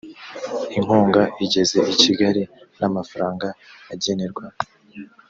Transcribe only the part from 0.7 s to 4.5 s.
inkunga igeze i kigali n amafaranga agenerwa